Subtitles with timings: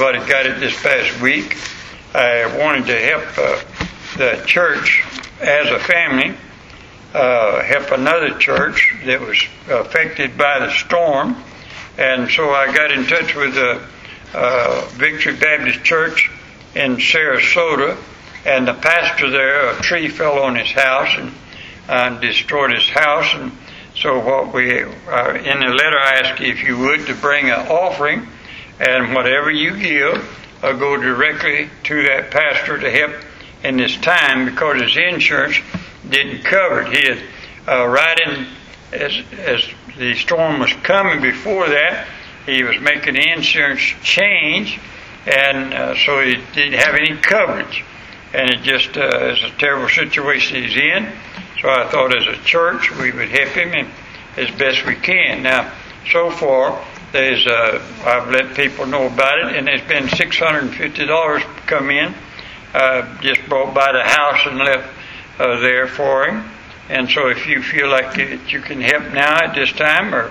[0.00, 1.58] But I got it this past week.
[2.14, 3.62] I wanted to help uh,
[4.16, 5.04] the church
[5.42, 6.34] as a family,
[7.12, 9.36] uh, help another church that was
[9.68, 11.36] affected by the storm.
[11.98, 13.86] And so I got in touch with the
[14.32, 16.30] uh, Victory Baptist Church
[16.74, 17.98] in Sarasota,
[18.46, 21.30] and the pastor there, a tree fell on his house and
[21.90, 23.34] uh, destroyed his house.
[23.34, 23.52] And
[23.94, 27.68] so, what we uh, in the letter, I asked if you would to bring an
[27.68, 28.26] offering,
[28.80, 33.12] and whatever you give, uh, go directly to that pastor to help
[33.62, 35.58] in this time because his insurance
[36.08, 36.88] didn't cover it.
[36.88, 37.18] He had
[37.68, 38.46] uh, right in
[38.92, 39.64] as as
[39.96, 42.08] the storm was coming before that,
[42.46, 44.80] he was making the insurance change,
[45.26, 47.84] and uh, so he didn't have any coverage.
[48.32, 51.12] And it just uh, is a terrible situation he's in.
[51.60, 53.90] So I thought as a church we would help him
[54.36, 55.42] as best we can.
[55.42, 55.72] Now,
[56.10, 56.82] so far,
[57.12, 62.14] there's uh, I've let people know about it, and there's been $650 come in,
[62.72, 64.88] uh, just brought by the house and left
[65.38, 66.48] uh, there for him.
[66.88, 70.30] And so if you feel like it, you can help now at this time, or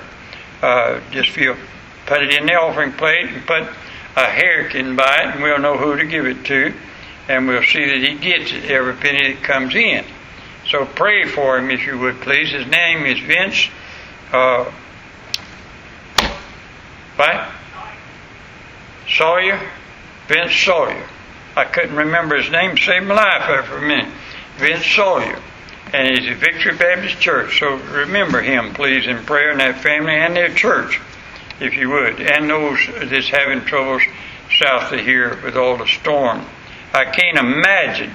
[0.61, 1.55] uh, just feel,
[2.05, 3.63] put it in the offering plate and put
[4.15, 6.73] a hurricane by it, and we'll know who to give it to,
[7.27, 10.05] and we'll see that he gets it, every penny that comes in.
[10.69, 12.51] So pray for him if you would, please.
[12.51, 13.67] His name is Vince.
[14.31, 14.71] Uh,
[17.19, 17.51] what?
[19.07, 19.59] Sawyer?
[20.27, 21.05] Vince Sawyer.
[21.55, 22.77] I couldn't remember his name.
[22.77, 24.13] Saved my life there for a minute.
[24.57, 25.39] Vince Sawyer
[25.93, 27.59] and he's at Victory Baptist Church.
[27.59, 30.99] So remember him, please, in prayer and that family and their church,
[31.59, 34.01] if you would, and those that's having troubles
[34.59, 36.45] south of here with all the storm.
[36.93, 38.11] I can't imagine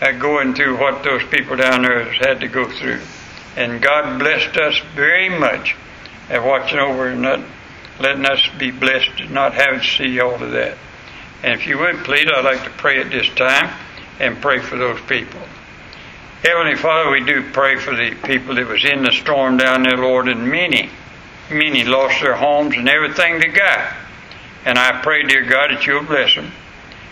[0.00, 3.00] uh, going through what those people down there have had to go through.
[3.56, 5.76] And God blessed us very much
[6.28, 7.44] at watching over and
[8.00, 10.76] letting us be blessed, not having to see all of that.
[11.42, 13.74] And if you would, please, I'd like to pray at this time
[14.18, 15.40] and pray for those people.
[16.42, 19.96] Heavenly Father, we do pray for the people that was in the storm down there,
[19.96, 20.90] Lord, and many,
[21.50, 23.94] many lost their homes and everything they got.
[24.64, 26.50] And I pray, dear God, that you'll bless them.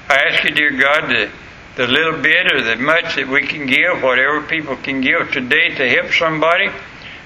[0.08, 1.30] I ask you, dear God, the,
[1.76, 5.74] the little bit or the much that we can give, whatever people can give today
[5.74, 6.70] to help somebody,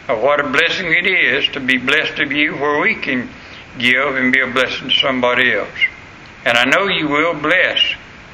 [0.09, 3.29] or what a blessing it is to be blessed of you where we can
[3.79, 5.69] give and be a blessing to somebody else.
[6.45, 7.81] And I know you will bless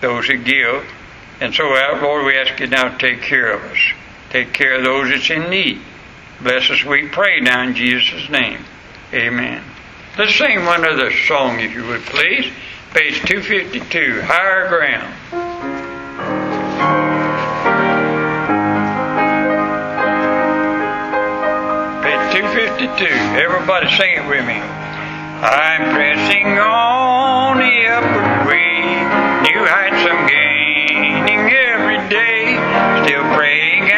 [0.01, 0.85] those that give
[1.41, 3.79] and so, Lord, we ask you now to take care of us.
[4.31, 5.81] Take care of those that's in need.
[6.41, 8.65] Bless us, we pray now in Jesus' name.
[9.13, 9.63] Amen.
[10.17, 12.53] Let's sing one other song, if you would, please.
[12.93, 15.15] Page 252, Higher Ground.
[22.03, 23.05] Page 252.
[23.41, 24.78] Everybody sing it with me.
[25.41, 28.83] I'm pressing on the upward way,
[29.47, 32.59] new heights I'm gaining every day,
[33.07, 33.93] still praying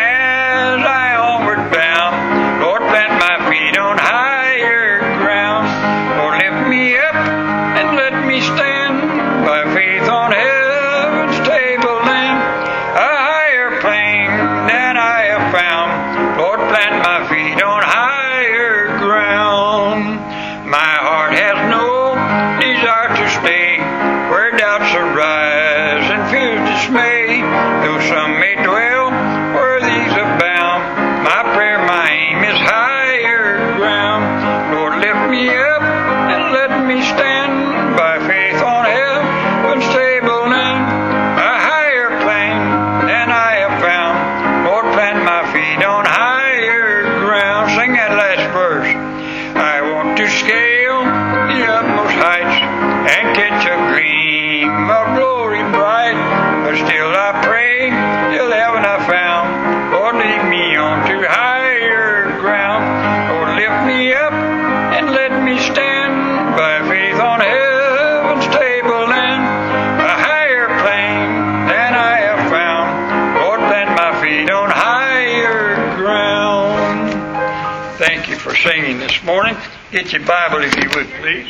[78.63, 79.57] singing this morning.
[79.91, 81.49] Get your Bible if you would, please.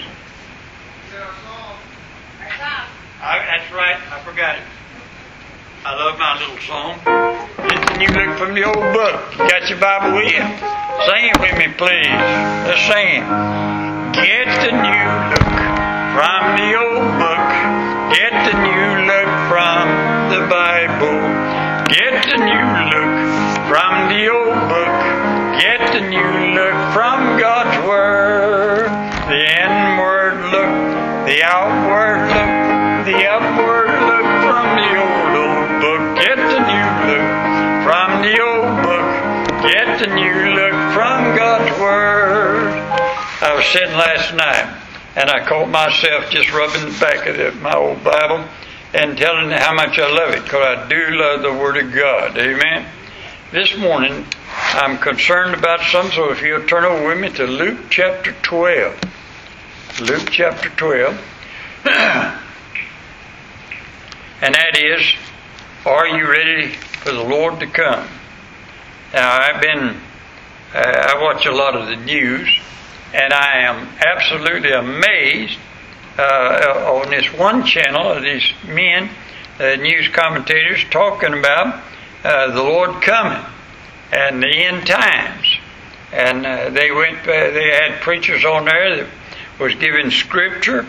[3.21, 4.62] I, that's right, I forgot it.
[5.85, 6.97] I love my little song.
[7.67, 9.17] Get the new look from the old book.
[9.33, 10.45] You got your Bible with you?
[11.09, 12.21] Sing it with me, please.
[12.69, 13.27] Let's sing it.
[14.15, 15.51] Get the new look
[16.15, 17.49] from the old book.
[18.15, 19.85] Get the new look from
[20.31, 21.19] the Bible.
[21.91, 23.12] Get the new look
[23.67, 24.95] from the old book.
[25.61, 26.90] Get the new look
[43.73, 44.83] sitting last night
[45.17, 48.45] and I caught myself just rubbing the back of the, my old Bible
[48.95, 52.37] and telling how much I love it because I do love the Word of God.
[52.37, 52.87] Amen.
[53.53, 54.27] This morning
[54.73, 59.01] I'm concerned about something, so if you'll turn over with me to Luke chapter 12.
[60.01, 61.15] Luke chapter 12.
[64.43, 65.15] and that is,
[65.87, 68.09] are you ready for the Lord to come?
[69.13, 69.97] Now, I've been,
[70.75, 72.49] uh, I watch a lot of the news,
[73.12, 75.59] and I am absolutely amazed
[76.19, 79.11] uh, on this one channel of these men,
[79.59, 81.83] uh, news commentators, talking about
[82.25, 83.45] uh, the Lord coming
[84.12, 85.47] and the end times.
[86.12, 89.07] And uh, they went, uh, they had preachers on there that
[89.59, 90.87] was giving scripture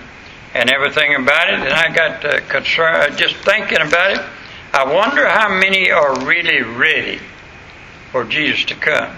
[0.54, 1.60] and everything about it.
[1.60, 4.22] And I got uh, concerned just thinking about it.
[4.74, 7.20] I wonder how many are really ready
[8.12, 9.16] for Jesus to come.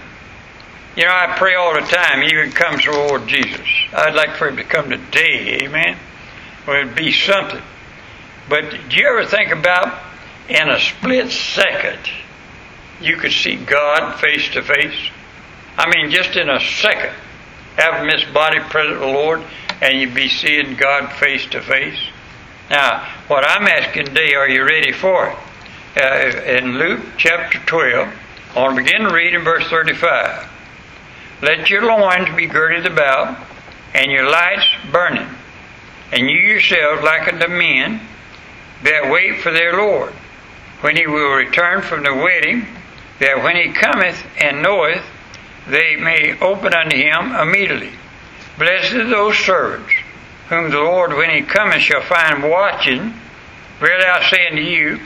[0.96, 3.66] You know, I pray all the time, even comes the Lord Jesus.
[3.92, 5.96] I'd like for him to come today, amen?
[6.66, 7.60] Well, it'd be something.
[8.48, 10.00] But do you ever think about
[10.48, 11.98] in a split second,
[13.00, 15.10] you could see God face to face?
[15.76, 17.12] I mean, just in a second,
[17.76, 19.42] having this body present the Lord,
[19.82, 21.98] and you'd be seeing God face to face.
[22.70, 25.36] Now, what I'm asking today, are you ready for it?
[26.00, 28.08] Uh, in Luke chapter 12,
[28.54, 30.50] I want to begin reading verse 35.
[31.44, 33.36] Let your loins be girded about,
[33.92, 35.28] and your lights burning,
[36.10, 38.00] and you yourselves like unto men
[38.82, 40.14] that wait for their Lord,
[40.80, 42.66] when he will return from the wedding,
[43.20, 45.04] that when he cometh and knoweth,
[45.68, 47.92] they may open unto him immediately.
[48.56, 49.92] Blessed are those servants,
[50.48, 53.12] whom the Lord, when he cometh, shall find watching.
[53.80, 54.98] Verily I say unto you,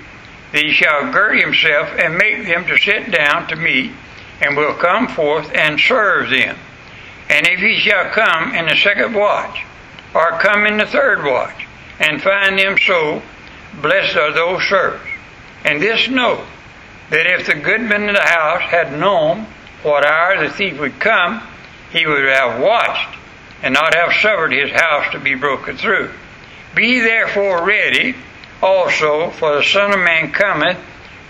[0.52, 3.90] that he shall gird himself and make them to sit down to meat,
[4.40, 6.56] and will come forth and serve them.
[7.29, 9.64] And if he shall come in the second watch,
[10.14, 11.67] or come in the third watch,
[12.00, 13.23] and find them so,
[13.82, 15.08] blessed are those servants.
[15.64, 16.44] And this know,
[17.11, 19.46] that if the good goodman of the house had known
[19.82, 21.43] what hour the thief would come,
[21.90, 23.19] he would have watched,
[23.62, 26.11] and not have suffered his house to be broken through.
[26.75, 28.14] Be therefore ready
[28.62, 30.79] also, for the Son of Man cometh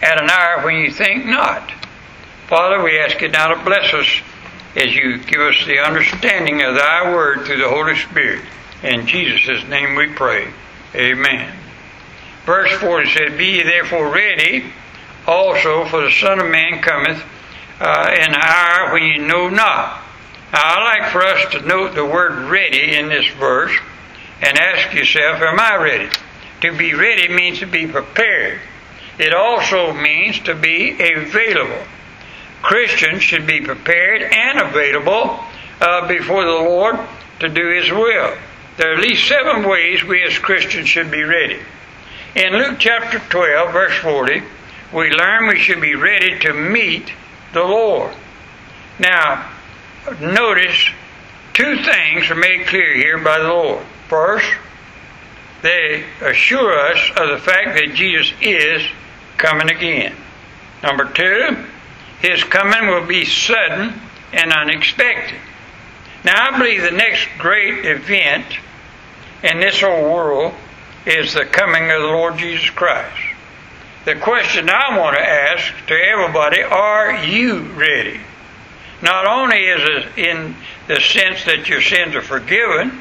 [0.02, 1.70] at an hour when you think not.
[2.48, 4.22] Father, we ask you now to bless us
[4.74, 8.42] as you give us the understanding of thy word through the Holy Spirit.
[8.82, 10.48] In Jesus' name we pray.
[10.94, 11.54] Amen.
[12.46, 14.72] Verse 40 said, Be ye therefore ready
[15.26, 17.22] also, for the Son of Man cometh
[17.80, 20.02] uh, in an hour when you know not.
[20.50, 23.76] Now, I like for us to note the word ready in this verse
[24.40, 26.08] and ask yourself, Am I ready?
[26.62, 28.58] To be ready means to be prepared.
[29.18, 31.84] It also means to be available.
[32.62, 35.40] Christians should be prepared and available
[35.80, 36.98] uh, before the Lord
[37.40, 38.36] to do His will.
[38.76, 41.60] There are at least seven ways we as Christians should be ready.
[42.34, 44.42] In Luke chapter 12, verse 40,
[44.92, 47.12] we learn we should be ready to meet
[47.52, 48.14] the Lord.
[48.98, 49.50] Now,
[50.20, 50.90] notice
[51.54, 53.84] two things are made clear here by the Lord.
[54.08, 54.46] First,
[55.62, 58.82] they assure us of the fact that Jesus is
[59.36, 60.14] coming again.
[60.82, 61.64] Number two,
[62.20, 64.00] his coming will be sudden
[64.32, 65.38] and unexpected.
[66.24, 68.46] Now, I believe the next great event
[69.42, 70.52] in this whole world
[71.06, 73.16] is the coming of the Lord Jesus Christ.
[74.04, 78.20] The question I want to ask to everybody are you ready?
[79.00, 80.56] Not only is it in
[80.88, 83.00] the sense that your sins are forgiven,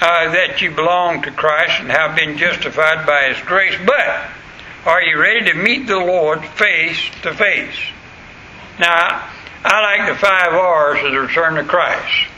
[0.00, 4.30] uh, that you belong to Christ and have been justified by His grace, but
[4.86, 7.76] are you ready to meet the Lord face to face?
[8.78, 9.28] Now,
[9.64, 12.28] I like the five R's of the return to Christ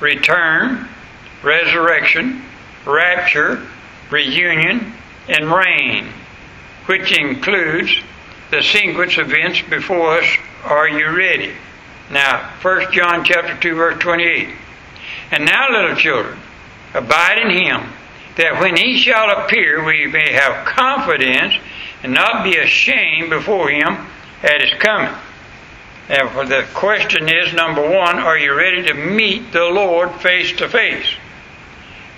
[0.00, 0.88] return,
[1.42, 2.42] resurrection,
[2.84, 3.66] rapture,
[4.10, 4.92] reunion,
[5.28, 6.08] and reign,
[6.86, 7.96] which includes
[8.50, 10.26] the sequence events before us.
[10.64, 11.52] Are you ready?
[12.10, 14.48] Now, 1 John chapter 2, verse 28.
[15.30, 16.38] And now, little children,
[16.94, 17.92] Abide in him,
[18.36, 21.54] that when he shall appear, we may have confidence
[22.04, 24.06] and not be ashamed before him
[24.44, 25.12] at his coming.
[26.08, 30.68] Now, the question is number one, are you ready to meet the Lord face to
[30.68, 31.06] face?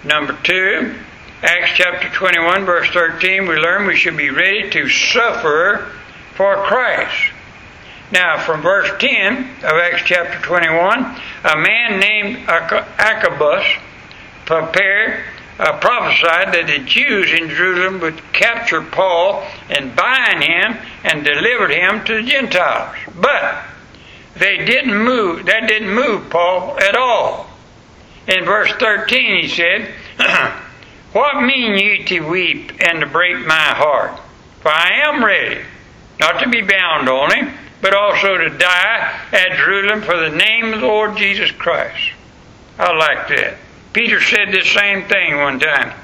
[0.02, 0.96] Number two,
[1.42, 5.92] Acts chapter 21, verse 13, we learn we should be ready to suffer
[6.34, 7.32] for Christ.
[8.10, 13.66] Now, from verse 10 of Acts chapter 21, a man named Agabus
[14.46, 15.24] prepared,
[15.60, 21.68] uh, prophesied that the Jews in Jerusalem would capture Paul and bind him and deliver
[21.68, 22.96] him to the Gentiles.
[23.14, 23.64] But
[24.38, 27.48] they didn't move, that didn't move Paul at all.
[28.28, 29.92] In verse 13, he said,
[31.12, 34.20] What mean ye to weep and to break my heart?
[34.60, 35.62] For I am ready,
[36.20, 40.80] not to be bound only, but also to die at Jerusalem for the name of
[40.80, 42.10] the Lord Jesus Christ.
[42.78, 43.56] I like that.
[43.92, 45.94] Peter said the same thing one time,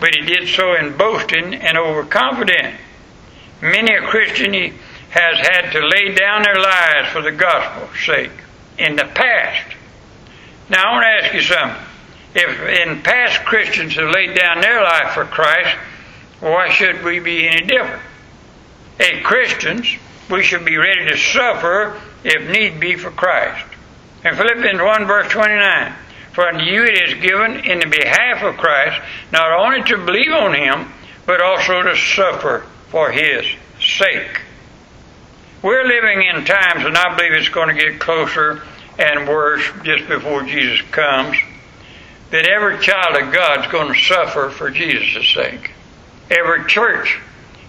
[0.00, 2.76] but he did so in boasting and overconfident.
[3.62, 4.52] Many a Christian
[5.10, 8.32] has had to lay down their lives for the gospel's sake
[8.78, 9.74] in the past.
[10.68, 11.84] Now I want to ask you something.
[12.34, 15.76] If in past Christians have laid down their life for Christ,
[16.40, 18.02] why should we be any different?
[19.00, 19.96] As Christians,
[20.30, 23.64] we should be ready to suffer if need be for Christ.
[24.24, 25.94] In Philippians 1 verse 29,
[26.32, 29.00] for unto you it is given in the behalf of Christ
[29.32, 30.92] not only to believe on him,
[31.24, 33.46] but also to suffer for his
[33.80, 34.40] sake.
[35.60, 38.62] We're living in times, and I believe it's going to get closer
[38.96, 41.36] and worse just before Jesus comes,
[42.30, 45.72] that every child of God's going to suffer for Jesus' sake.
[46.30, 47.20] Every church.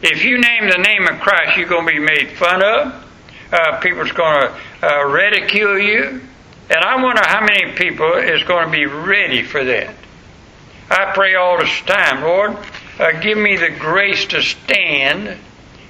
[0.04, 3.06] If you name the name of Christ, you're going to be made fun of.
[3.52, 6.22] Uh, people's going to uh, ridicule you.
[6.70, 9.96] And I wonder how many people is going to be ready for that.
[10.92, 12.56] I pray all this time, Lord,
[13.00, 15.40] uh, give me the grace to stand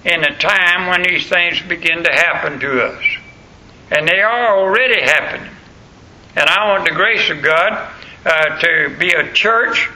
[0.06, 3.04] in a time when these things begin to happen to us.
[3.92, 5.52] And they are already happening.
[6.36, 7.92] And I want the grace of God
[8.26, 9.90] uh, to be a church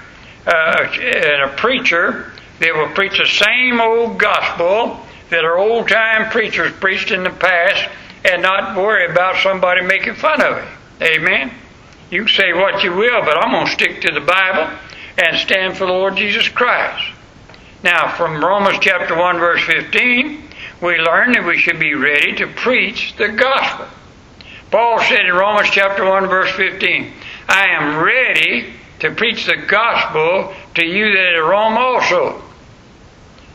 [0.45, 6.29] uh, and a preacher that will preach the same old gospel that our old time
[6.31, 7.89] preachers preached in the past
[8.25, 10.67] and not worry about somebody making fun of it.
[11.01, 11.51] Amen.
[12.09, 14.77] You can say what you will, but I'm going to stick to the Bible
[15.17, 17.12] and stand for the Lord Jesus Christ.
[17.83, 20.41] Now, from Romans chapter 1, verse 15,
[20.81, 23.87] we learn that we should be ready to preach the gospel.
[24.71, 27.11] Paul said in Romans chapter 1, verse 15,
[27.49, 32.41] I am ready to preach the gospel to you that are Rome also.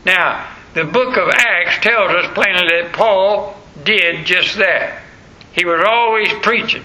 [0.05, 5.01] Now, the book of Acts tells us plainly that Paul did just that.
[5.53, 6.83] He was always preaching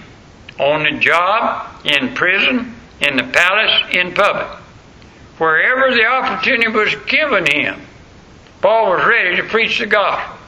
[0.58, 4.63] on the job, in prison, in the palace, in public.
[5.38, 7.80] Wherever the opportunity was given him,
[8.60, 10.38] Paul was ready to preach the gospel.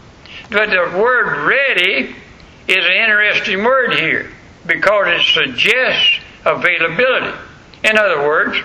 [0.51, 2.15] But the word ready
[2.69, 4.31] is an interesting word here
[4.65, 7.37] because it suggests availability.
[7.85, 8.59] In other words,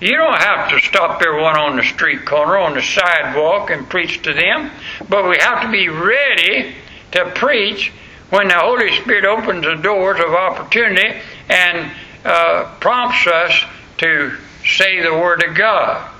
[0.00, 4.22] you don't have to stop everyone on the street corner, on the sidewalk, and preach
[4.22, 4.70] to them,
[5.08, 6.74] but we have to be ready
[7.12, 7.92] to preach
[8.30, 11.90] when the Holy Spirit opens the doors of opportunity and
[12.24, 13.64] uh, prompts us
[13.98, 16.10] to say the Word of God.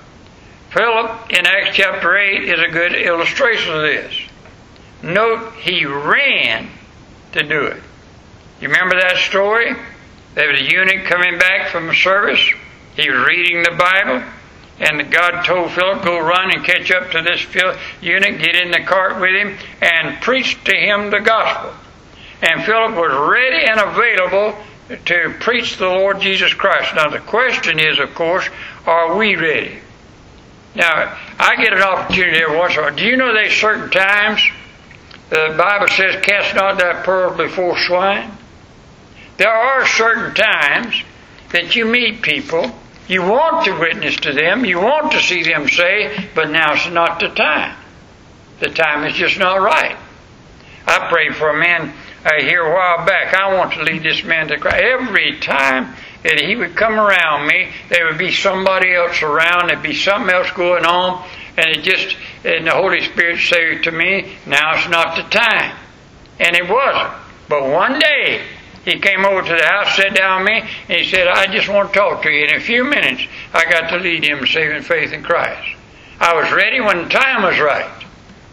[0.70, 4.14] Philip in Acts chapter 8 is a good illustration of this.
[5.02, 6.68] Note he ran
[7.32, 7.82] to do it.
[8.60, 9.74] You remember that story?
[10.34, 12.40] There was a eunuch coming back from service.
[12.96, 14.24] He was reading the Bible,
[14.80, 17.46] and God told Philip, Go run and catch up to this
[18.00, 21.72] eunuch, get in the cart with him, and preach to him the gospel.
[22.42, 24.56] And Philip was ready and available
[24.88, 26.94] to preach the Lord Jesus Christ.
[26.94, 28.48] Now, the question is, of course,
[28.86, 29.78] are we ready?
[30.74, 32.94] Now, I get an opportunity every once in a while.
[32.94, 34.42] Do you know there's certain times
[35.30, 38.30] uh, the Bible says, cast not thy pearl before swine?
[39.36, 41.02] There are certain times
[41.50, 42.70] that you meet people,
[43.08, 47.20] you want to witness to them, you want to see them say, but now's not
[47.20, 47.76] the time.
[48.60, 49.96] The time is just not right.
[50.86, 51.92] I prayed for a man
[52.24, 53.34] uh, here a while back.
[53.34, 54.82] I want to lead this man to Christ.
[54.82, 59.82] Every time that he would come around me, there would be somebody else around, there'd
[59.82, 61.26] be something else going on,
[61.56, 65.76] and it just, and the Holy Spirit said to me, now's not the time.
[66.40, 67.14] And it wasn't.
[67.48, 68.42] But one day,
[68.84, 71.68] he came over to the house, sat down with me, and he said, I just
[71.68, 72.46] want to talk to you.
[72.46, 75.68] In a few minutes, I got to lead him to saving faith in Christ.
[76.20, 78.04] I was ready when the time was right.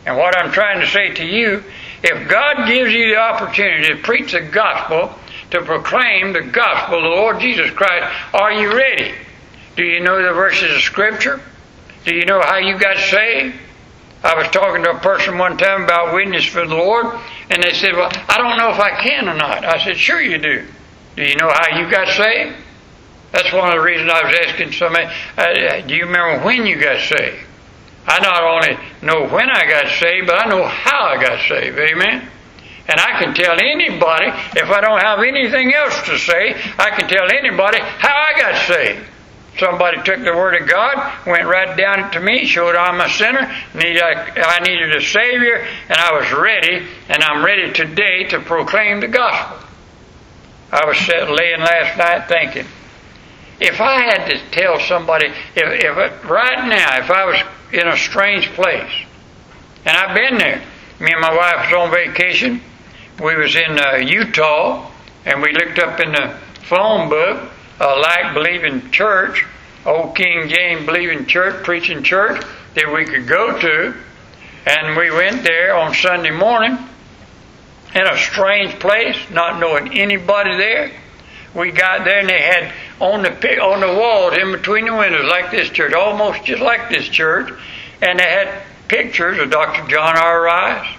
[0.05, 1.63] And what I'm trying to say to you,
[2.03, 5.13] if God gives you the opportunity to preach the gospel,
[5.51, 9.13] to proclaim the gospel of the Lord Jesus Christ, are you ready?
[9.75, 11.41] Do you know the verses of Scripture?
[12.05, 13.55] Do you know how you got saved?
[14.23, 17.07] I was talking to a person one time about witness for the Lord,
[17.49, 19.63] and they said, Well, I don't know if I can or not.
[19.63, 20.65] I said, Sure you do.
[21.15, 22.55] Do you know how you got saved?
[23.31, 26.79] That's one of the reasons I was asking somebody, uh, Do you remember when you
[26.79, 27.45] got saved?
[28.07, 31.77] I not only know when I got saved, but I know how I got saved.
[31.77, 32.27] Amen?
[32.87, 34.27] And I can tell anybody,
[34.57, 38.67] if I don't have anything else to say, I can tell anybody how I got
[38.67, 39.07] saved.
[39.59, 43.53] Somebody took the Word of God, went right down to me, showed I'm a sinner,
[43.75, 49.01] need I needed a Savior, and I was ready, and I'm ready today to proclaim
[49.01, 49.57] the gospel.
[50.71, 52.65] I was laying last night thinking,
[53.61, 57.39] if I had to tell somebody, if, if right now, if I was
[57.71, 58.91] in a strange place,
[59.85, 60.63] and I've been there,
[60.99, 62.61] me and my wife was on vacation.
[63.21, 64.89] We was in uh, Utah,
[65.25, 69.45] and we looked up in the phone book, a like believing church,
[69.85, 73.93] old King James believing church, preaching church that we could go to,
[74.65, 76.79] and we went there on Sunday morning
[77.93, 80.91] in a strange place, not knowing anybody there.
[81.53, 85.25] We got there and they had on the on the walls in between the windows
[85.25, 87.51] like this church, almost just like this church,
[88.01, 89.87] and they had pictures of Dr.
[89.89, 90.41] John R.
[90.41, 90.95] Rice,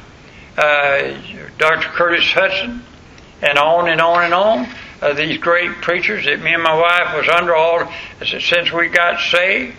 [0.58, 1.88] uh, Dr.
[1.88, 2.82] Curtis Hutson,
[3.40, 4.68] and on and on and on.
[5.00, 7.90] Uh, these great preachers that me and my wife was under all
[8.20, 9.76] since we got saved.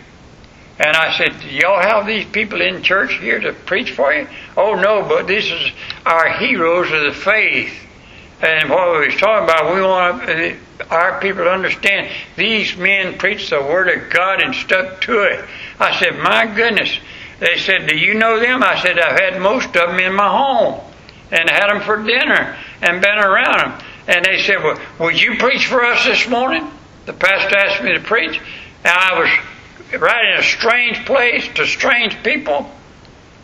[0.79, 4.27] And I said, y'all have these people in church here to preach for you?
[4.57, 5.71] Oh no, but this is
[6.05, 7.73] our heroes of the faith.
[8.43, 10.59] And what we was talking about, we want
[10.91, 15.45] our people to understand these men preached the Word of God and stuck to it.
[15.79, 16.99] I said, my goodness.
[17.39, 18.61] They said, do you know them?
[18.61, 20.81] I said, I've had most of them in my home
[21.31, 23.81] and had them for dinner and been around them.
[24.09, 26.69] And they said, well, would you preach for us this morning?
[27.05, 28.41] The pastor asked me to preach.
[28.83, 32.69] And I was right in a strange place to strange people.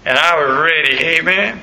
[0.06, 1.06] And I was ready.
[1.20, 1.62] Amen.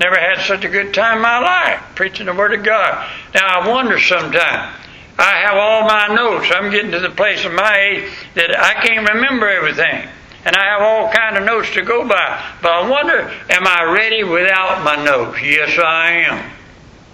[0.00, 3.06] Never had such a good time in my life preaching the Word of God.
[3.34, 4.74] Now I wonder sometimes.
[5.18, 6.50] I have all my notes.
[6.54, 10.08] I'm getting to the place of my age that I can't remember everything.
[10.46, 12.42] And I have all kind of notes to go by.
[12.62, 15.42] But I wonder, am I ready without my notes?
[15.42, 16.50] Yes, I am.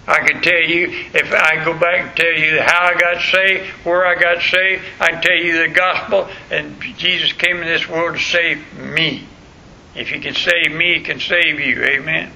[0.07, 3.65] I can tell you, if I go back and tell you how I got saved,
[3.83, 7.89] where I got saved, I can tell you the gospel, and Jesus came in this
[7.89, 9.27] world to save me.
[9.93, 11.83] If he can save me, he can save you.
[11.83, 12.31] Amen.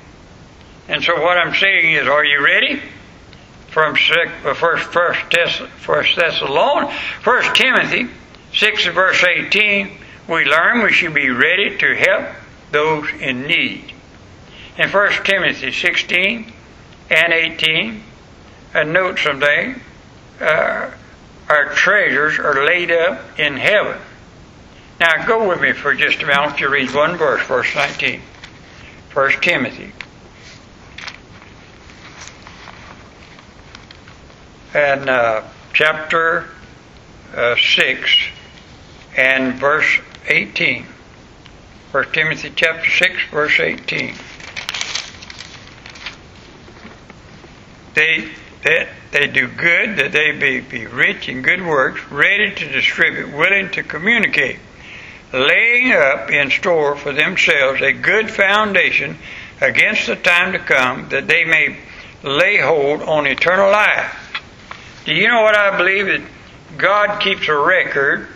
[0.87, 2.81] And so what I'm saying is, are you ready?
[3.69, 8.09] From uh, first, first, first Thessalonians, First Timothy,
[8.53, 12.35] six verse eighteen, we learn we should be ready to help
[12.71, 13.93] those in need.
[14.77, 16.51] In First Timothy sixteen
[17.09, 18.03] and eighteen,
[18.73, 19.75] a note someday,
[20.41, 20.91] uh,
[21.47, 23.97] our treasures are laid up in heaven.
[24.99, 28.21] Now go with me for just a moment to read one verse, verse 19.
[29.09, 29.93] First Timothy
[34.73, 36.47] and uh, chapter
[37.35, 38.17] uh, 6
[39.17, 40.85] and verse 18.
[41.91, 44.15] 1 Timothy chapter 6, verse 18.
[47.93, 48.31] They,
[48.63, 53.35] that they do good, that they be, be rich in good works, ready to distribute,
[53.35, 54.59] willing to communicate,
[55.33, 59.17] laying up in store for themselves a good foundation
[59.59, 61.77] against the time to come, that they may
[62.23, 64.20] lay hold on eternal life.
[65.05, 66.05] Do you know what I believe?
[66.05, 66.21] That
[66.77, 68.27] God keeps a record,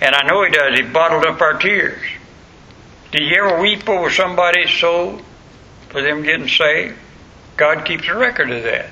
[0.00, 0.78] and I know He does.
[0.78, 2.00] He bottled up our tears.
[3.12, 5.20] Do you ever weep over somebody's soul
[5.88, 6.96] for them getting saved?
[7.56, 8.88] God keeps a record of that.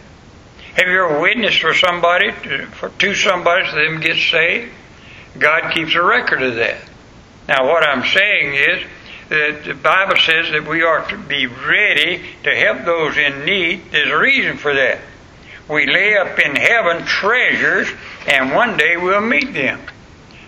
[0.74, 2.30] Have you ever witnessed for somebody,
[2.72, 4.72] for to somebody, so them get saved?
[5.38, 6.78] God keeps a record of that.
[7.48, 8.86] Now, what I'm saying is
[9.28, 13.90] that the Bible says that we are to be ready to help those in need.
[13.90, 14.98] There's a reason for that
[15.68, 17.88] we lay up in heaven treasures,
[18.26, 19.80] and one day we'll meet them.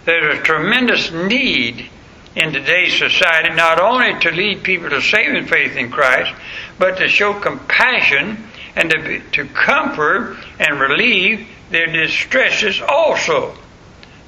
[0.05, 1.91] There's a tremendous need
[2.35, 6.33] in today's society not only to lead people to saving faith in Christ,
[6.79, 13.55] but to show compassion and to, to comfort and relieve their distresses also.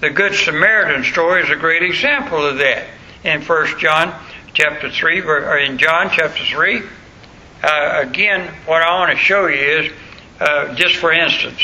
[0.01, 2.87] The Good Samaritan story is a great example of that.
[3.25, 4.13] In First John
[4.53, 6.83] chapter 3, or in John chapter 3,
[7.63, 9.93] uh, again, what I want to show you is
[10.43, 11.63] uh, just for instance,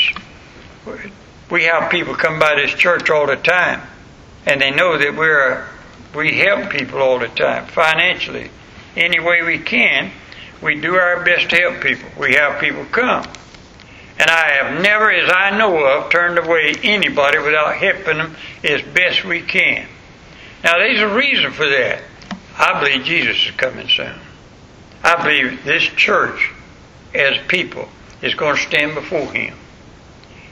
[1.51, 3.81] we have people come by this church all the time,
[4.45, 5.67] and they know that we're
[6.15, 8.49] we help people all the time financially,
[8.95, 10.11] any way we can.
[10.61, 12.09] We do our best to help people.
[12.17, 13.25] We have people come.
[14.17, 18.81] And I have never, as I know of, turned away anybody without helping them as
[18.81, 19.87] best we can.
[20.63, 22.01] Now, there's a reason for that.
[22.57, 24.19] I believe Jesus is coming soon.
[25.03, 26.51] I believe this church,
[27.13, 27.87] as people,
[28.21, 29.55] is going to stand before Him.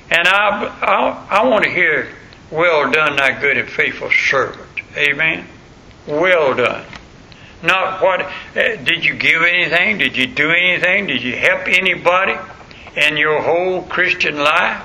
[0.10, 2.10] And I, I, I want to hear,
[2.49, 4.67] well done, thy good and faithful servant.
[4.95, 5.45] Amen.
[6.08, 6.86] Well done.
[7.62, 9.97] Not what, uh, did you give anything?
[9.97, 11.08] Did you do anything?
[11.08, 12.36] Did you help anybody
[12.95, 14.84] in your whole Christian life?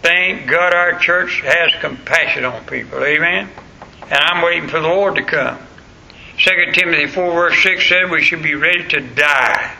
[0.00, 3.04] Thank God our church has compassion on people.
[3.04, 3.48] Amen.
[4.02, 5.58] And I'm waiting for the Lord to come.
[6.38, 9.76] 2 Timothy 4 verse 6 said we should be ready to die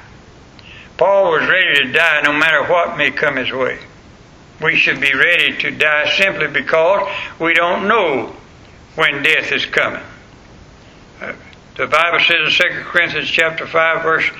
[1.02, 3.76] Paul was ready to die no matter what may come his way.
[4.62, 7.08] we should be ready to die simply because
[7.40, 8.32] we don't know
[8.94, 10.04] when death is coming.
[11.20, 11.32] Uh,
[11.76, 14.30] the Bible says in 2 Corinthians chapter 5 verse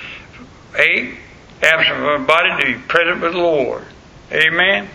[0.77, 1.17] 8,
[1.63, 3.83] absent from the body to be present with the Lord.
[4.31, 4.87] Amen.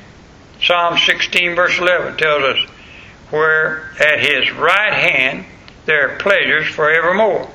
[0.63, 2.67] Psalm 16 verse 11 tells us,
[3.29, 5.45] where at his right hand
[5.85, 7.47] there are pleasures forevermore,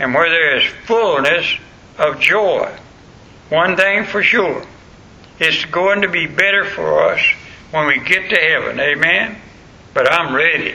[0.00, 1.56] and where there is fullness
[1.98, 2.76] of joy.
[3.50, 4.64] One thing for sure,
[5.38, 7.20] it's going to be better for us
[7.70, 8.80] when we get to heaven.
[8.80, 9.36] Amen?
[9.92, 10.74] But I'm ready.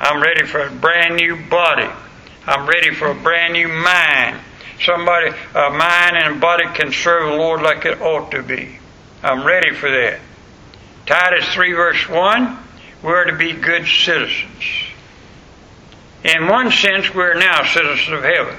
[0.00, 1.88] I'm ready for a brand new body.
[2.46, 4.40] I'm ready for a brand new mind.
[4.84, 8.78] Somebody, a mind and a body can serve the Lord like it ought to be.
[9.22, 10.20] I'm ready for that.
[11.06, 12.58] Titus 3 verse 1,
[13.02, 14.62] we're to be good citizens.
[16.22, 18.56] In one sense, we're now citizens of heaven.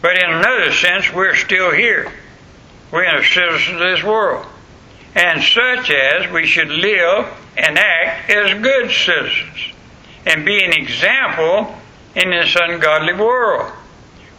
[0.00, 2.12] But in another sense, we're still here.
[2.90, 4.46] We're citizens of this world.
[5.14, 9.72] And such as we should live and act as good citizens
[10.26, 11.74] and be an example
[12.14, 13.72] in this ungodly world.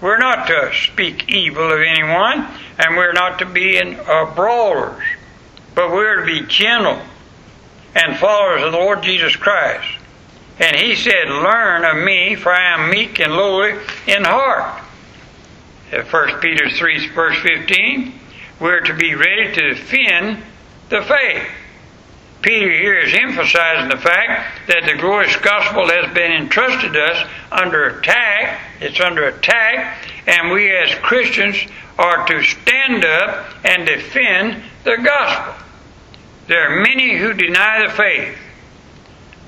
[0.01, 5.03] We're not to speak evil of anyone, and we're not to be in uh, brawlers,
[5.75, 7.01] but we're to be gentle
[7.95, 9.99] and followers of the Lord Jesus Christ.
[10.59, 13.73] And he said, Learn of me, for I am meek and lowly
[14.07, 14.83] in heart.
[15.91, 18.13] Uh, 1 Peter 3, verse 15,
[18.59, 20.43] we're to be ready to defend
[20.89, 21.47] the faith.
[22.41, 27.29] Peter here is emphasizing the fact that the glorious gospel has been entrusted to us
[27.51, 28.61] under attack.
[28.79, 31.57] It's under attack, and we as Christians
[31.97, 35.53] are to stand up and defend the gospel.
[36.47, 38.37] There are many who deny the faith.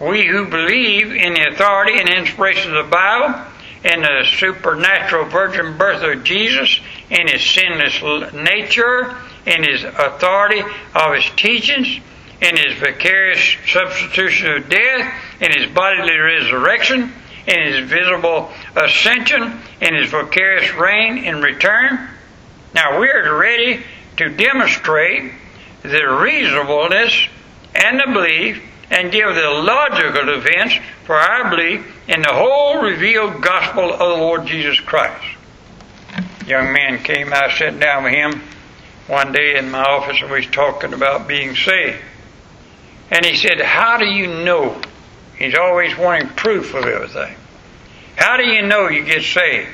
[0.01, 3.39] We who believe in the authority and inspiration of the Bible,
[3.83, 9.15] in the supernatural virgin birth of Jesus, in his sinless nature,
[9.45, 10.61] in his authority
[10.93, 11.99] of his teachings,
[12.41, 17.11] in his vicarious substitution of death, in his bodily resurrection,
[17.47, 22.07] in his visible ascension, in his vicarious reign in return.
[22.73, 23.83] Now we are ready
[24.17, 25.33] to demonstrate
[25.81, 27.27] the reasonableness
[27.73, 28.61] and the belief
[28.91, 30.73] and give the logical defense
[31.05, 35.25] for our belief in the whole revealed gospel of the Lord Jesus Christ.
[36.45, 38.41] young man came, I sat down with him
[39.07, 42.01] one day in my office and we was talking about being saved.
[43.09, 44.79] And he said, How do you know?
[45.37, 47.35] He's always wanting proof of everything.
[48.15, 49.69] How do you know you get saved?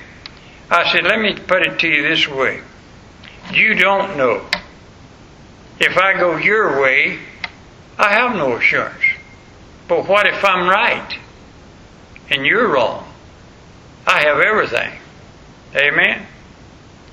[0.70, 2.62] I said, Let me put it to you this way.
[3.52, 4.46] You don't know.
[5.80, 7.20] If I go your way,
[7.98, 9.04] I have no assurance.
[9.88, 11.18] But what if I'm right
[12.30, 13.08] and you're wrong?
[14.06, 15.00] I have everything.
[15.76, 16.26] Amen?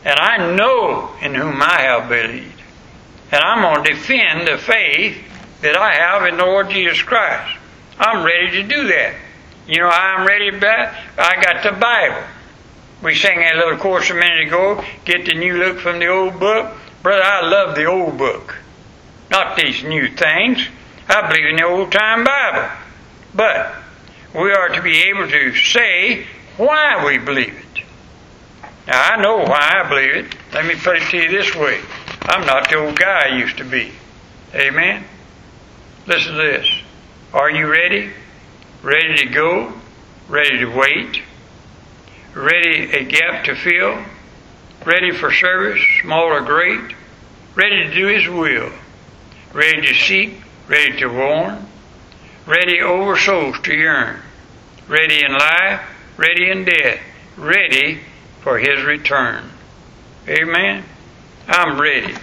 [0.05, 2.61] And I know in whom I have believed.
[3.33, 5.19] And I'm going to defend the faith
[5.63, 7.57] that I have in the Lord Jesus Christ.
[7.99, 9.15] I'm ready to do that.
[9.67, 10.95] You know, I'm ready to.
[11.19, 12.23] I got the Bible.
[13.03, 16.39] We sang that little chorus a minute ago, get the new look from the old
[16.39, 16.77] book.
[17.03, 18.57] Brother, I love the old book.
[19.31, 20.69] Not these new things.
[21.09, 22.69] I believe in the old time Bible.
[23.35, 23.75] But
[24.35, 27.83] we are to be able to say why we believe it.
[28.87, 30.35] Now, I know why I believe it.
[30.53, 31.81] Let me put it to you this way
[32.23, 33.93] I'm not the old guy I used to be.
[34.55, 35.05] Amen?
[36.07, 36.69] Listen to this.
[37.33, 38.11] Are you ready?
[38.83, 39.73] Ready to go?
[40.29, 41.23] Ready to wait?
[42.35, 44.05] Ready a gap to fill?
[44.85, 46.95] Ready for service, small or great?
[47.55, 48.71] Ready to do His will?
[49.55, 51.67] ready to seek, ready to warn,
[52.47, 54.21] ready over souls to yearn,
[54.89, 55.81] ready in life,
[56.17, 57.01] ready in death,
[57.37, 58.01] ready
[58.41, 59.51] for His return.
[60.29, 60.85] Amen?
[61.47, 62.15] I'm ready.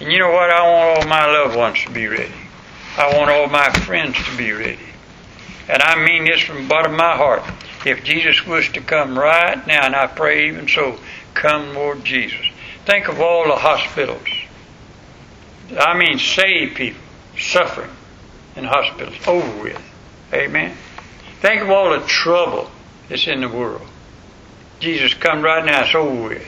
[0.00, 0.50] And you know what?
[0.50, 2.32] I want all my loved ones to be ready.
[2.96, 4.78] I want all my friends to be ready.
[5.68, 7.42] And I mean this from the bottom of my heart.
[7.86, 10.98] If Jesus was to come right now, and I pray even so,
[11.34, 12.46] come, Lord Jesus.
[12.84, 14.26] Think of all the hospitals
[15.78, 16.99] I mean save people
[17.40, 17.90] suffering
[18.56, 19.16] in hospitals.
[19.26, 19.82] Over with.
[20.32, 20.76] Amen.
[21.40, 22.70] Think of all the trouble
[23.08, 23.86] that's in the world.
[24.78, 26.46] Jesus come right now, it's over with.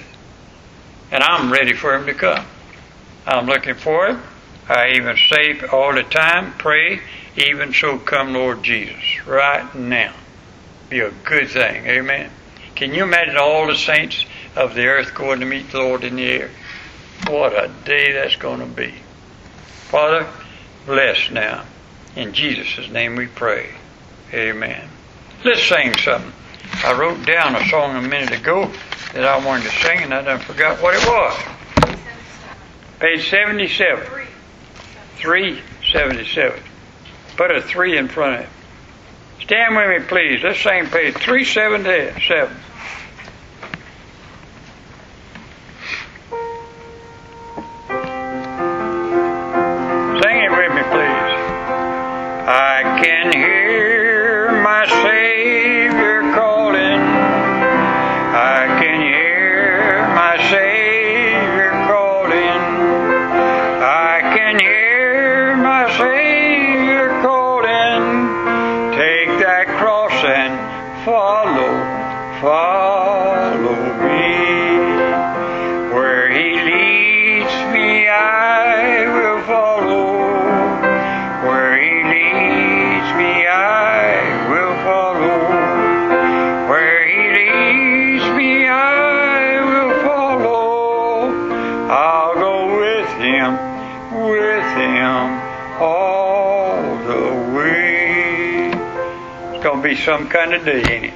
[1.11, 2.45] And I'm ready for him to come.
[3.27, 4.23] I'm looking for him.
[4.69, 7.01] I even say all the time, pray,
[7.37, 10.15] even so come Lord Jesus, right now.
[10.89, 11.87] Be a good thing.
[11.87, 12.31] Amen.
[12.75, 14.25] Can you imagine all the saints
[14.57, 16.51] of the earth going to meet the Lord in the air?
[17.29, 18.95] What a day that's going to be.
[19.89, 20.27] Father,
[20.87, 21.65] bless now.
[22.17, 23.69] In Jesus' name we pray.
[24.33, 24.89] Amen.
[25.45, 26.33] Let's sing something.
[26.85, 28.71] I wrote down a song a minute ago
[29.15, 31.99] that I wanted to sing and I done forgot what it was.
[32.99, 34.07] Page 77.
[35.17, 36.63] 377.
[37.37, 38.49] Put a 3 in front of it.
[39.43, 40.43] Stand with me, please.
[40.43, 42.57] Let's sing page 377.
[53.03, 54.87] Can hear my
[100.13, 101.12] some kind of day, ain't it?